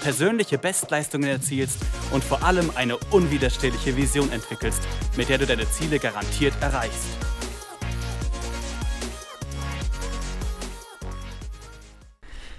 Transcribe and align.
persönliche 0.00 0.58
Bestleistungen 0.58 1.28
erzielst 1.28 1.84
und 2.12 2.22
vor 2.22 2.42
allem 2.42 2.70
eine 2.74 2.96
unwiderstehliche 3.10 3.96
Vision 3.96 4.30
entwickelst, 4.32 4.82
mit 5.16 5.28
der 5.28 5.38
du 5.38 5.46
deine 5.46 5.68
Ziele 5.70 5.98
garantiert 5.98 6.54
erreichst. 6.60 7.08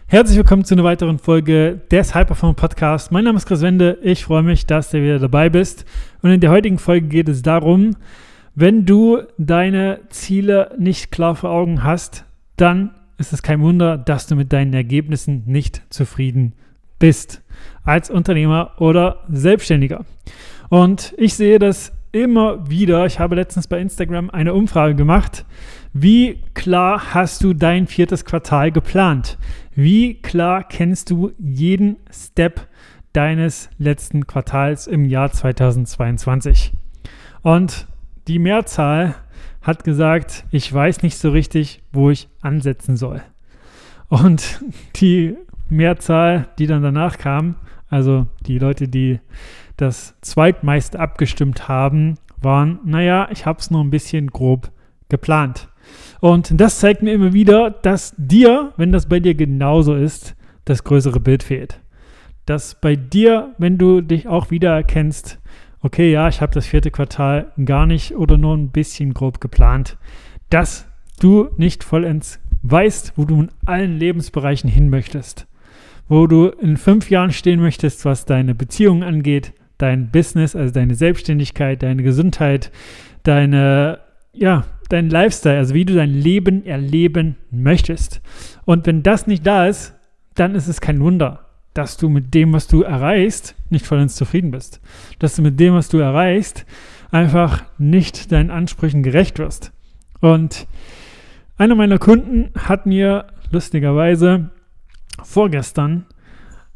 Herzlich 0.07 0.37
willkommen 0.37 0.65
zu 0.65 0.73
einer 0.73 0.83
weiteren 0.83 1.19
Folge 1.19 1.81
des 1.91 2.15
Hyperform 2.15 2.55
Podcast. 2.55 3.11
Mein 3.11 3.25
Name 3.25 3.37
ist 3.37 3.45
Chris 3.45 3.61
Wende. 3.61 3.99
Ich 4.01 4.25
freue 4.25 4.41
mich, 4.41 4.65
dass 4.65 4.89
du 4.89 5.01
wieder 5.03 5.19
dabei 5.19 5.49
bist. 5.49 5.85
Und 6.23 6.31
in 6.31 6.39
der 6.39 6.49
heutigen 6.49 6.79
Folge 6.79 7.07
geht 7.07 7.29
es 7.29 7.43
darum, 7.43 7.95
wenn 8.55 8.87
du 8.87 9.21
deine 9.37 10.01
Ziele 10.09 10.75
nicht 10.79 11.11
klar 11.11 11.35
vor 11.35 11.51
Augen 11.51 11.83
hast, 11.83 12.25
dann 12.57 12.95
ist 13.19 13.33
es 13.33 13.43
kein 13.43 13.61
Wunder, 13.61 13.99
dass 13.99 14.25
du 14.25 14.35
mit 14.35 14.51
deinen 14.51 14.73
Ergebnissen 14.73 15.43
nicht 15.45 15.83
zufrieden 15.89 16.51
bist 16.51 16.68
bist 16.99 17.41
als 17.83 18.09
Unternehmer 18.09 18.71
oder 18.77 19.23
Selbstständiger. 19.29 20.05
Und 20.69 21.13
ich 21.17 21.33
sehe 21.33 21.57
das 21.57 21.91
immer 22.11 22.69
wieder. 22.69 23.05
Ich 23.05 23.19
habe 23.19 23.35
letztens 23.35 23.67
bei 23.67 23.79
Instagram 23.79 24.29
eine 24.29 24.53
Umfrage 24.53 24.95
gemacht. 24.95 25.45
Wie 25.93 26.43
klar 26.53 27.13
hast 27.13 27.43
du 27.43 27.53
dein 27.53 27.87
viertes 27.87 28.25
Quartal 28.25 28.71
geplant? 28.71 29.37
Wie 29.73 30.21
klar 30.21 30.63
kennst 30.63 31.09
du 31.09 31.31
jeden 31.39 31.97
Step 32.11 32.67
deines 33.13 33.69
letzten 33.77 34.27
Quartals 34.27 34.87
im 34.87 35.05
Jahr 35.05 35.31
2022? 35.31 36.73
Und 37.41 37.87
die 38.27 38.39
Mehrzahl 38.39 39.15
hat 39.61 39.83
gesagt, 39.83 40.45
ich 40.51 40.71
weiß 40.71 41.01
nicht 41.01 41.17
so 41.17 41.31
richtig, 41.31 41.81
wo 41.91 42.09
ich 42.09 42.27
ansetzen 42.41 42.97
soll. 42.97 43.21
Und 44.09 44.63
die 44.95 45.35
Mehrzahl, 45.71 46.47
die 46.57 46.67
dann 46.67 46.83
danach 46.83 47.17
kam, 47.17 47.55
also 47.89 48.27
die 48.45 48.59
Leute, 48.59 48.87
die 48.87 49.19
das 49.77 50.15
zweitmeist 50.21 50.95
abgestimmt 50.95 51.67
haben, 51.67 52.15
waren, 52.41 52.79
naja, 52.85 53.27
ich 53.31 53.45
habe 53.45 53.59
es 53.59 53.71
nur 53.71 53.83
ein 53.83 53.89
bisschen 53.89 54.27
grob 54.27 54.71
geplant. 55.09 55.69
Und 56.19 56.59
das 56.59 56.79
zeigt 56.79 57.01
mir 57.01 57.13
immer 57.13 57.33
wieder, 57.33 57.71
dass 57.71 58.13
dir, 58.17 58.73
wenn 58.77 58.91
das 58.91 59.07
bei 59.07 59.19
dir 59.19 59.33
genauso 59.33 59.95
ist, 59.95 60.35
das 60.65 60.83
größere 60.83 61.19
Bild 61.19 61.43
fehlt. 61.43 61.79
Dass 62.45 62.75
bei 62.79 62.95
dir, 62.95 63.53
wenn 63.57 63.77
du 63.77 64.01
dich 64.01 64.27
auch 64.27 64.51
wieder 64.51 64.73
erkennst, 64.75 65.39
okay, 65.81 66.11
ja, 66.11 66.27
ich 66.27 66.41
habe 66.41 66.53
das 66.53 66.67
vierte 66.67 66.91
Quartal 66.91 67.51
gar 67.63 67.85
nicht 67.85 68.15
oder 68.15 68.37
nur 68.37 68.55
ein 68.55 68.69
bisschen 68.69 69.13
grob 69.13 69.41
geplant, 69.41 69.97
dass 70.49 70.87
du 71.19 71.49
nicht 71.57 71.83
vollends 71.83 72.39
weißt, 72.61 73.13
wo 73.15 73.25
du 73.25 73.41
in 73.41 73.51
allen 73.65 73.97
Lebensbereichen 73.97 74.69
hin 74.69 74.89
möchtest 74.89 75.47
wo 76.09 76.27
du 76.27 76.47
in 76.47 76.75
fünf 76.75 77.09
Jahren 77.09 77.31
stehen 77.31 77.61
möchtest, 77.61 78.03
was 78.03 78.25
deine 78.25 78.55
Beziehungen 78.55 79.03
angeht, 79.03 79.53
dein 79.77 80.09
Business, 80.11 80.55
also 80.55 80.73
deine 80.73 80.95
Selbstständigkeit, 80.95 81.81
deine 81.81 82.03
Gesundheit, 82.03 82.71
deine, 83.23 83.99
ja, 84.33 84.65
dein 84.89 85.09
Lifestyle, 85.09 85.57
also 85.57 85.75
wie 85.75 85.85
du 85.85 85.93
dein 85.93 86.09
Leben 86.09 86.65
erleben 86.65 87.35
möchtest. 87.51 88.21
Und 88.65 88.87
wenn 88.87 89.03
das 89.03 89.27
nicht 89.27 89.45
da 89.45 89.67
ist, 89.67 89.93
dann 90.33 90.55
ist 90.55 90.67
es 90.67 90.81
kein 90.81 90.99
Wunder, 90.99 91.45
dass 91.73 91.97
du 91.97 92.09
mit 92.09 92.33
dem, 92.33 92.53
was 92.53 92.67
du 92.67 92.81
erreichst, 92.81 93.55
nicht 93.69 93.85
vollends 93.85 94.15
zufrieden 94.15 94.51
bist. 94.51 94.81
Dass 95.19 95.35
du 95.35 95.43
mit 95.43 95.59
dem, 95.59 95.75
was 95.75 95.89
du 95.89 95.99
erreichst, 95.99 96.65
einfach 97.11 97.63
nicht 97.77 98.31
deinen 98.31 98.49
Ansprüchen 98.49 99.03
gerecht 99.03 99.37
wirst. 99.37 99.71
Und 100.21 100.65
einer 101.57 101.75
meiner 101.75 101.99
Kunden 101.99 102.49
hat 102.55 102.85
mir 102.85 103.27
lustigerweise 103.51 104.49
vorgestern 105.25 106.05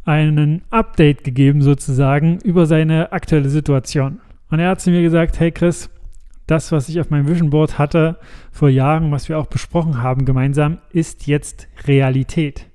einen 0.05 0.63
Update 0.69 1.23
gegeben 1.23 1.61
sozusagen 1.61 2.39
über 2.43 2.65
seine 2.65 3.11
aktuelle 3.11 3.49
Situation. 3.49 4.19
Und 4.49 4.59
er 4.59 4.69
hat 4.69 4.81
zu 4.81 4.91
mir 4.91 5.01
gesagt, 5.01 5.39
hey 5.39 5.51
Chris, 5.51 5.89
das, 6.47 6.71
was 6.71 6.89
ich 6.89 6.99
auf 6.99 7.09
meinem 7.09 7.27
Vision 7.27 7.49
Board 7.49 7.79
hatte 7.79 8.17
vor 8.51 8.69
Jahren, 8.69 9.11
was 9.11 9.29
wir 9.29 9.37
auch 9.39 9.47
besprochen 9.47 10.03
haben 10.03 10.25
gemeinsam, 10.25 10.79
ist 10.91 11.25
jetzt 11.27 11.67
Realität. 11.87 12.67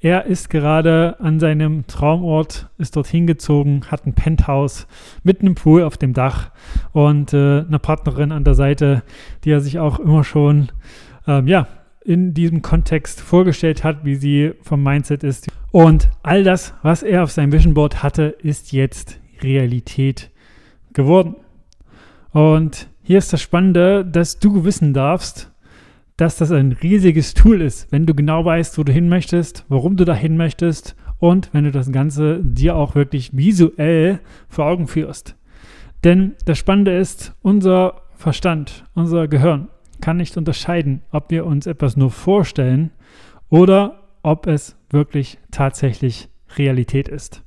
Er 0.00 0.26
ist 0.26 0.50
gerade 0.50 1.16
an 1.20 1.40
seinem 1.40 1.86
Traumort, 1.86 2.68
ist 2.76 2.96
dorthin 2.96 3.26
gezogen, 3.26 3.82
hat 3.90 4.06
ein 4.06 4.14
Penthouse 4.14 4.86
mit 5.22 5.40
einem 5.40 5.54
Pool 5.54 5.82
auf 5.82 5.96
dem 5.96 6.12
Dach 6.12 6.50
und 6.92 7.32
äh, 7.32 7.60
eine 7.60 7.78
Partnerin 7.78 8.30
an 8.30 8.44
der 8.44 8.54
Seite, 8.54 9.02
die 9.44 9.50
er 9.50 9.60
sich 9.60 9.78
auch 9.78 9.98
immer 9.98 10.22
schon 10.24 10.68
ähm, 11.26 11.46
ja, 11.46 11.68
in 12.04 12.34
diesem 12.34 12.62
Kontext 12.62 13.20
vorgestellt 13.20 13.82
hat, 13.82 14.04
wie 14.04 14.14
sie 14.14 14.52
vom 14.62 14.82
Mindset 14.82 15.24
ist. 15.24 15.48
Und 15.72 16.10
all 16.22 16.44
das, 16.44 16.74
was 16.82 17.02
er 17.02 17.22
auf 17.22 17.32
seinem 17.32 17.52
Vision 17.52 17.74
Board 17.74 18.02
hatte, 18.02 18.36
ist 18.42 18.72
jetzt 18.72 19.18
Realität 19.42 20.30
geworden. 20.92 21.36
Und 22.30 22.88
hier 23.02 23.18
ist 23.18 23.32
das 23.32 23.42
Spannende, 23.42 24.04
dass 24.04 24.38
du 24.38 24.64
wissen 24.64 24.92
darfst, 24.92 25.50
dass 26.16 26.36
das 26.36 26.52
ein 26.52 26.72
riesiges 26.72 27.34
Tool 27.34 27.60
ist, 27.60 27.90
wenn 27.90 28.06
du 28.06 28.14
genau 28.14 28.44
weißt, 28.44 28.78
wo 28.78 28.84
du 28.84 28.92
hin 28.92 29.08
möchtest, 29.08 29.64
warum 29.68 29.96
du 29.96 30.04
dahin 30.04 30.36
möchtest 30.36 30.94
und 31.18 31.50
wenn 31.52 31.64
du 31.64 31.70
das 31.70 31.90
Ganze 31.90 32.40
dir 32.42 32.76
auch 32.76 32.94
wirklich 32.94 33.36
visuell 33.36 34.20
vor 34.48 34.66
Augen 34.66 34.86
führst. 34.86 35.36
Denn 36.04 36.34
das 36.44 36.58
Spannende 36.58 36.96
ist, 36.96 37.34
unser 37.42 38.02
Verstand, 38.14 38.84
unser 38.94 39.26
Gehirn 39.26 39.68
kann 40.04 40.18
nicht 40.18 40.36
unterscheiden, 40.36 41.00
ob 41.12 41.30
wir 41.30 41.46
uns 41.46 41.66
etwas 41.66 41.96
nur 41.96 42.10
vorstellen 42.10 42.90
oder 43.48 44.02
ob 44.22 44.46
es 44.46 44.76
wirklich 44.90 45.38
tatsächlich 45.50 46.28
Realität 46.58 47.08
ist. 47.08 47.42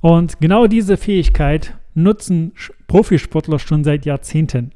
Und 0.00 0.38
genau 0.38 0.68
diese 0.68 0.98
Fähigkeit 0.98 1.76
nutzen 1.94 2.52
Profisportler 2.86 3.58
schon 3.58 3.82
seit 3.82 4.06
Jahrzehnten. 4.06 4.70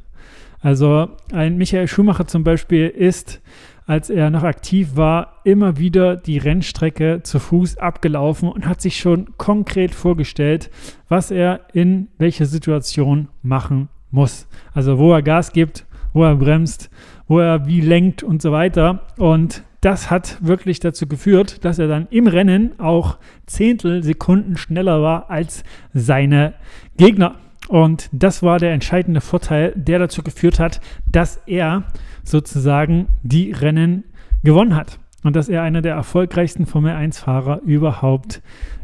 Also 0.60 1.10
ein 1.30 1.56
Michael 1.56 1.86
Schumacher 1.86 2.26
zum 2.26 2.42
Beispiel 2.42 2.88
ist, 2.88 3.40
als 3.86 4.10
er 4.10 4.30
noch 4.30 4.42
aktiv 4.42 4.96
war, 4.96 5.36
immer 5.44 5.78
wieder 5.78 6.16
die 6.16 6.38
Rennstrecke 6.38 7.20
zu 7.22 7.38
Fuß 7.38 7.78
abgelaufen 7.78 8.48
und 8.48 8.66
hat 8.66 8.80
sich 8.80 8.96
schon 8.96 9.36
konkret 9.36 9.94
vorgestellt, 9.94 10.68
was 11.08 11.30
er 11.30 11.60
in 11.74 12.08
welcher 12.18 12.46
Situation 12.46 13.28
machen 13.40 13.88
muss. 14.10 14.48
Also 14.74 14.98
wo 14.98 15.12
er 15.12 15.22
Gas 15.22 15.52
gibt, 15.52 15.86
wo 16.12 16.24
er 16.24 16.36
bremst, 16.36 16.90
wo 17.30 17.38
er 17.38 17.64
wie 17.64 17.80
lenkt 17.80 18.24
und 18.24 18.42
so 18.42 18.50
weiter. 18.50 19.06
Und 19.16 19.62
das 19.82 20.10
hat 20.10 20.38
wirklich 20.40 20.80
dazu 20.80 21.06
geführt, 21.06 21.64
dass 21.64 21.78
er 21.78 21.86
dann 21.86 22.08
im 22.10 22.26
Rennen 22.26 22.78
auch 22.80 23.18
Zehntelsekunden 23.46 24.56
schneller 24.56 25.00
war 25.00 25.30
als 25.30 25.62
seine 25.94 26.54
Gegner. 26.96 27.36
Und 27.68 28.08
das 28.10 28.42
war 28.42 28.58
der 28.58 28.72
entscheidende 28.72 29.20
Vorteil, 29.20 29.72
der 29.76 30.00
dazu 30.00 30.24
geführt 30.24 30.58
hat, 30.58 30.80
dass 31.06 31.36
er 31.46 31.84
sozusagen 32.24 33.06
die 33.22 33.52
Rennen 33.52 34.02
gewonnen 34.42 34.74
hat. 34.74 34.98
Und 35.22 35.36
dass 35.36 35.48
er 35.48 35.62
einer 35.62 35.82
der 35.82 35.94
erfolgreichsten 35.94 36.66
Formel 36.66 36.96
1-Fahrer 36.96 37.60
überhaupt 37.60 38.42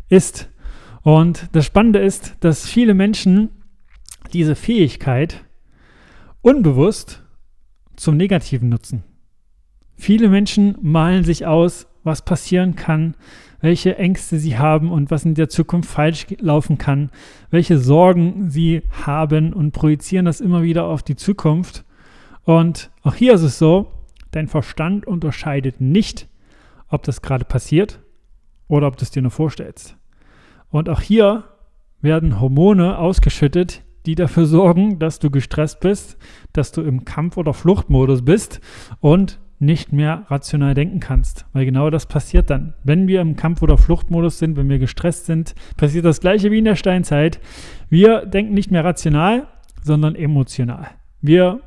ist. 0.08 0.50
Und 1.02 1.48
das 1.50 1.66
Spannende 1.66 1.98
ist, 1.98 2.36
dass 2.38 2.64
viele 2.64 2.94
Menschen 2.94 3.50
diese 4.32 4.54
Fähigkeit 4.54 5.44
unbewusst 6.42 7.25
zum 7.96 8.16
Negativen 8.16 8.68
nutzen. 8.68 9.04
Viele 9.96 10.28
Menschen 10.28 10.76
malen 10.82 11.24
sich 11.24 11.46
aus, 11.46 11.86
was 12.04 12.22
passieren 12.22 12.76
kann, 12.76 13.16
welche 13.60 13.96
Ängste 13.96 14.38
sie 14.38 14.58
haben 14.58 14.92
und 14.92 15.10
was 15.10 15.24
in 15.24 15.34
der 15.34 15.48
Zukunft 15.48 15.90
falsch 15.90 16.26
laufen 16.38 16.78
kann, 16.78 17.10
welche 17.50 17.78
Sorgen 17.78 18.50
sie 18.50 18.82
haben 18.90 19.52
und 19.52 19.72
projizieren 19.72 20.26
das 20.26 20.40
immer 20.40 20.62
wieder 20.62 20.84
auf 20.84 21.02
die 21.02 21.16
Zukunft. 21.16 21.84
Und 22.44 22.90
auch 23.02 23.14
hier 23.14 23.34
ist 23.34 23.42
es 23.42 23.58
so, 23.58 23.90
dein 24.30 24.46
Verstand 24.46 25.06
unterscheidet 25.06 25.80
nicht, 25.80 26.28
ob 26.88 27.02
das 27.02 27.22
gerade 27.22 27.44
passiert 27.44 28.00
oder 28.68 28.86
ob 28.86 28.96
du 28.96 29.02
es 29.02 29.10
dir 29.10 29.22
nur 29.22 29.30
vorstellst. 29.30 29.96
Und 30.70 30.88
auch 30.88 31.00
hier 31.00 31.44
werden 32.00 32.40
Hormone 32.40 32.98
ausgeschüttet, 32.98 33.82
die 34.06 34.14
dafür 34.14 34.46
sorgen, 34.46 34.98
dass 34.98 35.18
du 35.18 35.30
gestresst 35.30 35.80
bist, 35.80 36.16
dass 36.52 36.72
du 36.72 36.82
im 36.82 37.04
Kampf- 37.04 37.36
oder 37.36 37.52
Fluchtmodus 37.52 38.24
bist 38.24 38.60
und 39.00 39.40
nicht 39.58 39.92
mehr 39.92 40.26
rational 40.28 40.74
denken 40.74 41.00
kannst. 41.00 41.46
Weil 41.52 41.64
genau 41.64 41.90
das 41.90 42.06
passiert 42.06 42.50
dann. 42.50 42.74
Wenn 42.84 43.08
wir 43.08 43.20
im 43.20 43.36
Kampf- 43.36 43.62
oder 43.62 43.78
Fluchtmodus 43.78 44.38
sind, 44.38 44.56
wenn 44.56 44.68
wir 44.68 44.78
gestresst 44.78 45.26
sind, 45.26 45.54
passiert 45.76 46.04
das 46.04 46.20
gleiche 46.20 46.50
wie 46.50 46.58
in 46.58 46.66
der 46.66 46.76
Steinzeit. 46.76 47.40
Wir 47.88 48.26
denken 48.26 48.54
nicht 48.54 48.70
mehr 48.70 48.84
rational, 48.84 49.48
sondern 49.82 50.14
emotional. 50.14 50.88
Wir 51.22 51.60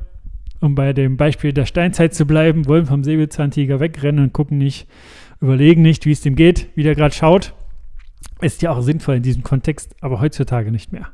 um 0.62 0.76
bei 0.76 0.94
dem 0.94 1.18
Beispiel 1.18 1.54
der 1.54 1.66
Steinzeit 1.66 2.14
zu 2.14 2.26
bleiben, 2.26 2.68
wollen 2.68 2.86
vom 2.86 3.04
Säbelzahntiger 3.04 3.80
wegrennen 3.80 4.26
und 4.26 4.34
gucken 4.34 4.58
nicht, 4.58 4.88
überlegen 5.42 5.82
nicht, 5.82 6.06
wie 6.06 6.12
es 6.12 6.22
dem 6.22 6.36
geht, 6.36 6.68
wie 6.76 6.84
der 6.84 6.96
gerade 6.96 7.16
schaut. 7.16 7.54
Ist 8.42 8.62
ja 8.62 8.72
auch 8.72 8.82
sinnvoll 8.82 9.16
in 9.16 9.24
diesem 9.24 9.44
Kontext, 9.44 9.96
aber 10.02 10.20
heutzutage 10.20 10.72
nicht 10.72 10.92
mehr. 10.92 11.08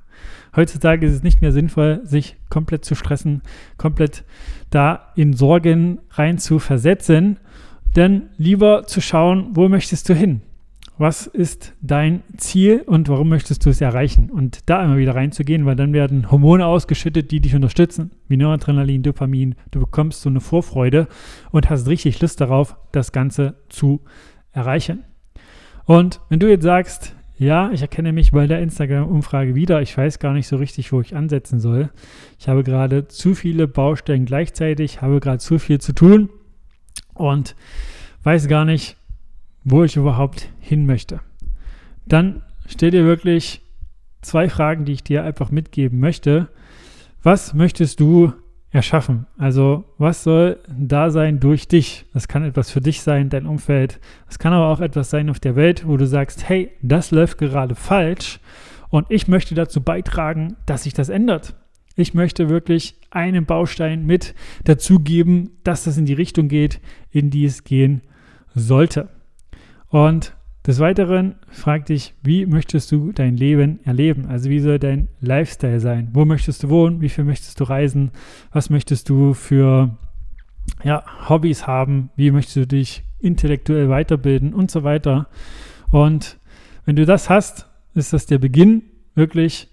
Heutzutage 0.55 1.05
ist 1.05 1.13
es 1.13 1.23
nicht 1.23 1.41
mehr 1.41 1.51
sinnvoll, 1.51 2.01
sich 2.03 2.37
komplett 2.49 2.85
zu 2.85 2.95
stressen, 2.95 3.41
komplett 3.77 4.23
da 4.69 5.11
in 5.15 5.33
Sorgen 5.33 5.99
rein 6.11 6.37
zu 6.37 6.59
versetzen, 6.59 7.37
denn 7.95 8.29
lieber 8.37 8.83
zu 8.85 9.01
schauen, 9.01 9.49
wo 9.51 9.69
möchtest 9.69 10.09
du 10.09 10.13
hin? 10.13 10.41
Was 10.97 11.27
ist 11.27 11.73
dein 11.81 12.23
Ziel 12.37 12.81
und 12.85 13.09
warum 13.09 13.27
möchtest 13.27 13.65
du 13.65 13.69
es 13.69 13.81
erreichen? 13.81 14.29
Und 14.29 14.69
da 14.69 14.81
immer 14.81 14.95
wieder 14.95 15.13
reinzugehen, 15.13 15.65
weil 15.65 15.75
dann 15.75 15.91
werden 15.91 16.31
Hormone 16.31 16.65
ausgeschüttet, 16.65 17.31
die 17.31 17.41
dich 17.41 17.53
unterstützen, 17.53 18.11
wie 18.29 18.37
Noradrenalin, 18.37 19.03
Dopamin. 19.03 19.55
Du 19.71 19.81
bekommst 19.81 20.21
so 20.21 20.29
eine 20.29 20.39
Vorfreude 20.39 21.09
und 21.51 21.69
hast 21.69 21.87
richtig 21.89 22.21
Lust 22.21 22.39
darauf, 22.39 22.77
das 22.93 23.11
Ganze 23.11 23.55
zu 23.67 24.01
erreichen. 24.53 25.03
Und 25.83 26.21
wenn 26.29 26.39
du 26.39 26.49
jetzt 26.49 26.63
sagst, 26.63 27.13
ja, 27.37 27.69
ich 27.71 27.81
erkenne 27.81 28.13
mich 28.13 28.31
bei 28.31 28.47
der 28.47 28.61
Instagram-Umfrage 28.61 29.55
wieder. 29.55 29.81
Ich 29.81 29.97
weiß 29.97 30.19
gar 30.19 30.33
nicht 30.33 30.47
so 30.47 30.55
richtig, 30.55 30.93
wo 30.93 31.01
ich 31.01 31.15
ansetzen 31.15 31.59
soll. 31.59 31.89
Ich 32.39 32.47
habe 32.47 32.63
gerade 32.63 33.07
zu 33.07 33.35
viele 33.35 33.67
Baustellen 33.67 34.25
gleichzeitig, 34.25 35.01
habe 35.01 35.19
gerade 35.19 35.39
zu 35.39 35.59
viel 35.59 35.81
zu 35.81 35.93
tun 35.93 36.29
und 37.13 37.55
weiß 38.23 38.47
gar 38.47 38.63
nicht, 38.63 38.95
wo 39.65 39.83
ich 39.83 39.97
überhaupt 39.97 40.49
hin 40.59 40.85
möchte. 40.85 41.19
Dann 42.05 42.41
stell 42.67 42.91
dir 42.91 43.03
wirklich 43.03 43.61
zwei 44.21 44.49
Fragen, 44.49 44.85
die 44.85 44.93
ich 44.93 45.03
dir 45.03 45.23
einfach 45.23 45.51
mitgeben 45.51 45.99
möchte. 45.99 46.47
Was 47.21 47.53
möchtest 47.53 47.99
du 47.99 48.33
erschaffen. 48.75 49.25
Also 49.37 49.85
was 49.97 50.23
soll 50.23 50.59
da 50.67 51.09
sein 51.09 51.39
durch 51.39 51.67
dich? 51.67 52.05
Das 52.13 52.27
kann 52.27 52.43
etwas 52.43 52.69
für 52.69 52.81
dich 52.81 53.01
sein, 53.01 53.29
dein 53.29 53.47
Umfeld. 53.47 53.99
Es 54.29 54.37
kann 54.37 54.53
aber 54.53 54.67
auch 54.67 54.81
etwas 54.81 55.09
sein 55.09 55.29
auf 55.29 55.39
der 55.39 55.55
Welt, 55.55 55.87
wo 55.87 55.97
du 55.97 56.05
sagst, 56.05 56.47
hey, 56.47 56.71
das 56.81 57.11
läuft 57.11 57.37
gerade 57.37 57.73
falsch 57.73 58.39
und 58.89 59.07
ich 59.09 59.27
möchte 59.27 59.55
dazu 59.55 59.81
beitragen, 59.81 60.57
dass 60.65 60.83
sich 60.83 60.93
das 60.93 61.09
ändert. 61.09 61.55
Ich 61.95 62.13
möchte 62.13 62.49
wirklich 62.49 62.99
einen 63.09 63.45
Baustein 63.45 64.05
mit 64.05 64.35
dazugeben, 64.65 65.51
dass 65.63 65.85
das 65.85 65.97
in 65.97 66.05
die 66.05 66.13
Richtung 66.13 66.49
geht, 66.49 66.81
in 67.09 67.29
die 67.29 67.45
es 67.45 67.63
gehen 67.63 68.01
sollte. 68.53 69.07
Und 69.87 70.35
des 70.65 70.79
Weiteren 70.79 71.35
frag 71.49 71.85
dich, 71.85 72.13
wie 72.23 72.45
möchtest 72.45 72.91
du 72.91 73.11
dein 73.11 73.37
Leben 73.37 73.79
erleben? 73.83 74.25
Also 74.27 74.49
wie 74.49 74.59
soll 74.59 74.79
dein 74.79 75.09
Lifestyle 75.21 75.79
sein? 75.79 76.09
Wo 76.13 76.25
möchtest 76.25 76.63
du 76.63 76.69
wohnen? 76.69 77.01
Wie 77.01 77.09
viel 77.09 77.23
möchtest 77.23 77.59
du 77.59 77.65
reisen? 77.65 78.11
Was 78.51 78.69
möchtest 78.69 79.09
du 79.09 79.33
für 79.33 79.97
ja, 80.83 81.03
Hobbys 81.29 81.67
haben? 81.67 82.09
Wie 82.15 82.31
möchtest 82.31 82.55
du 82.55 82.67
dich 82.67 83.03
intellektuell 83.19 83.89
weiterbilden 83.89 84.53
und 84.53 84.71
so 84.71 84.83
weiter? 84.83 85.27
Und 85.91 86.37
wenn 86.85 86.95
du 86.95 87.05
das 87.05 87.29
hast, 87.29 87.69
ist 87.93 88.13
das 88.13 88.25
der 88.25 88.39
Beginn, 88.39 88.83
wirklich 89.13 89.69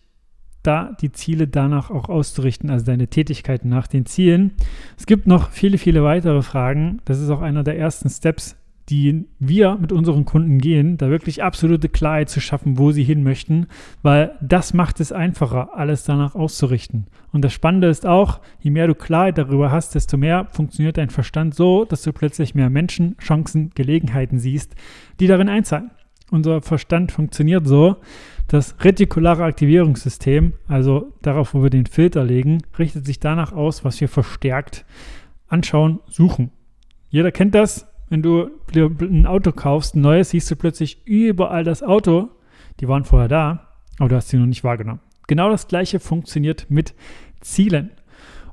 da 0.62 0.96
die 1.00 1.10
Ziele 1.10 1.48
danach 1.48 1.90
auch 1.90 2.08
auszurichten, 2.08 2.70
also 2.70 2.84
deine 2.84 3.08
Tätigkeiten 3.08 3.68
nach 3.68 3.86
den 3.86 4.06
Zielen. 4.06 4.52
Es 4.96 5.06
gibt 5.06 5.26
noch 5.26 5.50
viele, 5.50 5.76
viele 5.76 6.04
weitere 6.04 6.42
Fragen. 6.42 7.00
Das 7.04 7.18
ist 7.18 7.30
auch 7.30 7.40
einer 7.40 7.64
der 7.64 7.78
ersten 7.78 8.08
Steps, 8.08 8.56
die 8.92 9.24
wir 9.38 9.78
mit 9.80 9.90
unseren 9.90 10.26
Kunden 10.26 10.58
gehen, 10.58 10.98
da 10.98 11.08
wirklich 11.08 11.42
absolute 11.42 11.88
Klarheit 11.88 12.28
zu 12.28 12.42
schaffen, 12.42 12.76
wo 12.76 12.92
sie 12.92 13.04
hin 13.04 13.22
möchten, 13.22 13.66
weil 14.02 14.36
das 14.42 14.74
macht 14.74 15.00
es 15.00 15.12
einfacher, 15.12 15.70
alles 15.74 16.04
danach 16.04 16.34
auszurichten. 16.34 17.06
Und 17.32 17.42
das 17.42 17.54
Spannende 17.54 17.88
ist 17.88 18.04
auch, 18.04 18.42
je 18.60 18.70
mehr 18.70 18.86
du 18.86 18.94
Klarheit 18.94 19.38
darüber 19.38 19.72
hast, 19.72 19.94
desto 19.94 20.18
mehr 20.18 20.46
funktioniert 20.50 20.98
dein 20.98 21.08
Verstand 21.08 21.54
so, 21.54 21.86
dass 21.86 22.02
du 22.02 22.12
plötzlich 22.12 22.54
mehr 22.54 22.68
Menschen, 22.68 23.16
Chancen, 23.16 23.70
Gelegenheiten 23.74 24.38
siehst, 24.38 24.74
die 25.20 25.26
darin 25.26 25.48
einzahlen. 25.48 25.90
Unser 26.30 26.60
Verstand 26.60 27.12
funktioniert 27.12 27.66
so, 27.66 27.96
das 28.48 28.76
retikulare 28.84 29.44
Aktivierungssystem, 29.44 30.52
also 30.68 31.14
darauf, 31.22 31.54
wo 31.54 31.62
wir 31.62 31.70
den 31.70 31.86
Filter 31.86 32.24
legen, 32.24 32.62
richtet 32.78 33.06
sich 33.06 33.20
danach 33.20 33.52
aus, 33.52 33.86
was 33.86 33.98
wir 34.02 34.08
verstärkt 34.08 34.84
anschauen, 35.48 36.00
suchen. 36.08 36.50
Jeder 37.08 37.32
kennt 37.32 37.54
das, 37.54 37.91
wenn 38.12 38.20
du 38.20 38.50
ein 38.74 39.26
Auto 39.26 39.52
kaufst, 39.52 39.96
ein 39.96 40.02
neues, 40.02 40.30
siehst 40.30 40.50
du 40.50 40.56
plötzlich 40.56 41.06
überall 41.06 41.64
das 41.64 41.82
Auto. 41.82 42.28
Die 42.78 42.86
waren 42.86 43.04
vorher 43.04 43.28
da, 43.28 43.68
aber 43.98 44.10
du 44.10 44.16
hast 44.16 44.28
sie 44.28 44.36
noch 44.36 44.44
nicht 44.44 44.64
wahrgenommen. 44.64 45.00
Genau 45.28 45.48
das 45.48 45.66
gleiche 45.66 45.98
funktioniert 45.98 46.66
mit 46.68 46.94
Zielen. 47.40 47.90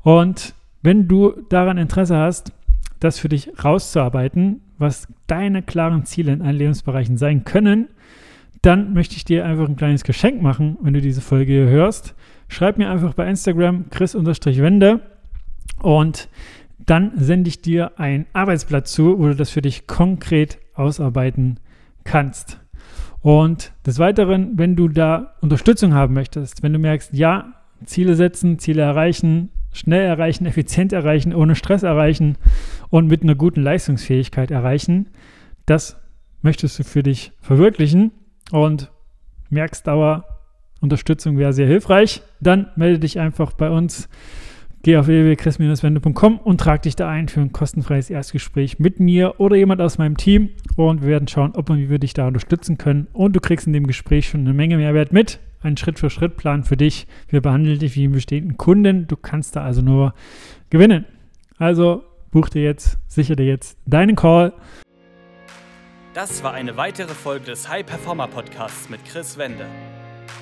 Und 0.01 0.55
wenn 0.81 1.09
du 1.09 1.33
daran 1.49 1.77
Interesse 1.77 2.15
hast, 2.15 2.53
das 3.01 3.19
für 3.19 3.27
dich 3.27 3.51
rauszuarbeiten, 3.61 4.61
was 4.77 5.09
deine 5.27 5.61
klaren 5.61 6.05
Ziele 6.05 6.31
in 6.31 6.41
allen 6.41 6.55
Lebensbereichen 6.55 7.17
sein 7.17 7.43
können, 7.43 7.89
dann 8.61 8.93
möchte 8.93 9.17
ich 9.17 9.25
dir 9.25 9.45
einfach 9.45 9.67
ein 9.67 9.75
kleines 9.75 10.05
Geschenk 10.05 10.41
machen, 10.41 10.77
wenn 10.81 10.93
du 10.93 11.01
diese 11.01 11.19
Folge 11.19 11.51
hier 11.51 11.67
hörst. 11.67 12.15
Schreib 12.47 12.77
mir 12.77 12.89
einfach 12.89 13.13
bei 13.13 13.29
Instagram 13.29 13.89
chris-wende 13.89 15.01
und 15.81 16.29
dann 16.85 17.11
sende 17.15 17.49
ich 17.49 17.61
dir 17.61 17.99
ein 17.99 18.25
Arbeitsblatt 18.33 18.87
zu, 18.87 19.19
wo 19.19 19.27
du 19.27 19.35
das 19.35 19.49
für 19.49 19.61
dich 19.61 19.87
konkret 19.87 20.57
ausarbeiten 20.73 21.59
kannst. 22.03 22.59
Und 23.21 23.73
des 23.85 23.99
Weiteren, 23.99 24.57
wenn 24.57 24.75
du 24.75 24.87
da 24.87 25.35
Unterstützung 25.41 25.93
haben 25.93 26.13
möchtest, 26.13 26.63
wenn 26.63 26.73
du 26.73 26.79
merkst, 26.79 27.13
ja, 27.13 27.53
Ziele 27.85 28.15
setzen, 28.15 28.59
Ziele 28.59 28.81
erreichen, 28.81 29.49
schnell 29.71 30.05
erreichen, 30.05 30.45
effizient 30.45 30.93
erreichen, 30.93 31.33
ohne 31.33 31.55
Stress 31.55 31.83
erreichen 31.83 32.37
und 32.89 33.07
mit 33.07 33.23
einer 33.23 33.35
guten 33.35 33.61
Leistungsfähigkeit 33.61 34.51
erreichen, 34.51 35.09
das 35.65 35.97
möchtest 36.41 36.79
du 36.79 36.83
für 36.83 37.03
dich 37.03 37.31
verwirklichen 37.41 38.11
und 38.51 38.91
merkst 39.49 39.87
aber, 39.87 40.25
Unterstützung 40.81 41.37
wäre 41.37 41.53
sehr 41.53 41.67
hilfreich, 41.67 42.21
dann 42.39 42.67
melde 42.75 42.99
dich 42.99 43.19
einfach 43.19 43.51
bei 43.51 43.69
uns 43.69 44.07
Geh 44.81 44.95
auf 44.95 45.07
www.chris-wende.com 45.07 46.37
und 46.37 46.61
trag 46.61 46.83
dich 46.83 46.95
da 46.95 47.09
ein 47.09 47.27
für 47.27 47.41
ein 47.41 47.51
kostenfreies 47.51 48.09
Erstgespräch 48.09 48.79
mit 48.79 49.01
mir 49.01 49.37
oder 49.37 49.57
jemand 49.57 49.81
aus 49.81 49.97
meinem 49.97 50.15
Team 50.15 50.51
und 50.77 51.01
wir 51.01 51.09
werden 51.09 51.27
schauen, 51.27 51.51
ob 51.55 51.69
und 51.69 51.79
wie 51.79 51.89
wir 51.89 51.99
dich 51.99 52.13
da 52.13 52.27
unterstützen 52.27 52.77
können. 52.77 53.07
Und 53.11 53.35
du 53.35 53.41
kriegst 53.41 53.67
in 53.67 53.73
dem 53.73 53.87
Gespräch 53.87 54.29
schon 54.29 54.41
eine 54.41 54.53
Menge 54.53 54.77
Mehrwert 54.77 55.11
mit, 55.11 55.39
einen 55.61 55.75
Schritt-für-Schritt-Plan 55.75 56.63
für 56.63 56.77
dich. 56.77 57.07
Wir 57.27 57.41
behandeln 57.41 57.77
dich 57.77 57.97
wie 57.97 58.05
einen 58.05 58.13
bestehenden 58.13 58.55
Kunden. 58.55 59.05
Du 59.07 59.17
kannst 59.17 59.57
da 59.57 59.63
also 59.63 59.81
nur 59.81 60.13
gewinnen. 60.69 61.03
Also 61.57 62.05
buch 62.31 62.47
dir 62.47 62.63
jetzt, 62.63 62.97
sicher 63.07 63.35
dir 63.35 63.45
jetzt 63.45 63.77
deinen 63.85 64.15
Call. 64.15 64.53
Das 66.13 66.41
war 66.41 66.53
eine 66.53 66.77
weitere 66.77 67.13
Folge 67.13 67.47
des 67.47 67.67
High 67.67 67.85
Performer 67.85 68.27
Podcasts 68.27 68.89
mit 68.89 69.03
Chris 69.03 69.37
Wende. 69.37 69.65